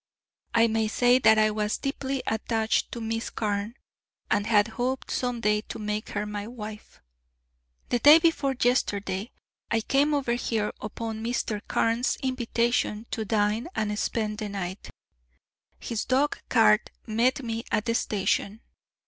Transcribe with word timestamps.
I 0.55 0.65
may 0.65 0.87
say 0.87 1.19
that 1.19 1.37
I 1.37 1.51
was 1.51 1.77
deeply 1.77 2.23
attached 2.25 2.91
to 2.91 2.99
Miss 2.99 3.29
Carne, 3.29 3.75
and 4.31 4.47
had 4.47 4.69
hoped 4.69 5.11
some 5.11 5.41
day 5.41 5.61
to 5.69 5.77
make 5.77 6.09
her 6.17 6.25
my 6.25 6.47
wife. 6.47 6.99
The 7.89 7.99
day 7.99 8.17
before 8.17 8.55
yesterday 8.59 9.29
I 9.69 9.81
came 9.81 10.15
over 10.15 10.33
here 10.33 10.73
upon 10.81 11.23
Mr. 11.23 11.61
Carne's 11.67 12.15
invitation 12.23 13.05
to 13.11 13.25
dine 13.25 13.67
and 13.75 13.99
spend 13.99 14.39
the 14.39 14.49
night. 14.49 14.89
His 15.79 16.03
dogcart 16.05 16.89
met 17.05 17.43
me 17.43 17.63
at 17.71 17.85
the 17.85 17.93
station. 17.93 18.61